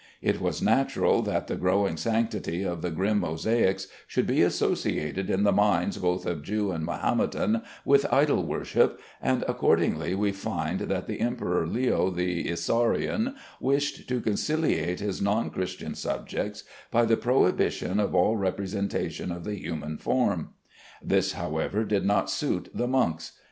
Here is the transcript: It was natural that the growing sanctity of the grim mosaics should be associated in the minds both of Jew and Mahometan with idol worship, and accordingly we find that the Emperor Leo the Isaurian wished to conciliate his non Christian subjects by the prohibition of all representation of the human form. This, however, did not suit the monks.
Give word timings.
It 0.23 0.41
was 0.41 0.63
natural 0.63 1.21
that 1.21 1.45
the 1.45 1.55
growing 1.55 1.95
sanctity 1.95 2.63
of 2.63 2.81
the 2.81 2.89
grim 2.89 3.19
mosaics 3.19 3.85
should 4.07 4.25
be 4.25 4.41
associated 4.41 5.29
in 5.29 5.43
the 5.43 5.51
minds 5.51 5.99
both 5.99 6.25
of 6.25 6.41
Jew 6.41 6.71
and 6.71 6.83
Mahometan 6.83 7.61
with 7.85 8.11
idol 8.11 8.41
worship, 8.43 8.99
and 9.21 9.43
accordingly 9.47 10.15
we 10.15 10.31
find 10.31 10.79
that 10.79 11.05
the 11.05 11.19
Emperor 11.19 11.67
Leo 11.67 12.09
the 12.09 12.45
Isaurian 12.49 13.35
wished 13.59 14.09
to 14.09 14.21
conciliate 14.21 15.01
his 15.01 15.21
non 15.21 15.51
Christian 15.51 15.93
subjects 15.93 16.63
by 16.89 17.05
the 17.05 17.15
prohibition 17.15 17.99
of 17.99 18.15
all 18.15 18.35
representation 18.35 19.31
of 19.31 19.43
the 19.43 19.53
human 19.53 19.99
form. 19.99 20.53
This, 21.03 21.33
however, 21.33 21.83
did 21.83 22.05
not 22.07 22.31
suit 22.31 22.69
the 22.73 22.87
monks. 22.87 23.33